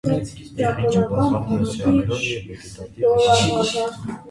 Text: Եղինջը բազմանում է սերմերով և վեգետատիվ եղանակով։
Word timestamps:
Եղինջը 0.61 1.03
բազմանում 1.11 1.61
է 1.67 1.69
սերմերով 1.75 2.25
և 2.31 2.49
վեգետատիվ 2.51 3.07
եղանակով։ 3.13 4.05